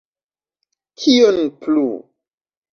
Kion 1.03 1.39
plu? 1.61 1.87